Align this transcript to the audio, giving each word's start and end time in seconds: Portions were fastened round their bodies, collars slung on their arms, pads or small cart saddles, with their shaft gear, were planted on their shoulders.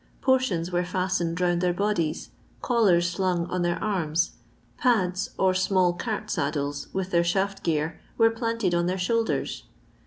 Portions 0.19 0.71
were 0.71 0.83
fastened 0.83 1.39
round 1.39 1.61
their 1.61 1.75
bodies, 1.75 2.31
collars 2.63 3.07
slung 3.07 3.45
on 3.51 3.61
their 3.61 3.77
arms, 3.83 4.31
pads 4.79 5.29
or 5.37 5.53
small 5.53 5.93
cart 5.93 6.31
saddles, 6.31 6.87
with 6.91 7.11
their 7.11 7.23
shaft 7.23 7.61
gear, 7.61 8.01
were 8.17 8.31
planted 8.31 8.73
on 8.73 8.87
their 8.87 8.97
shoulders. 8.97 9.61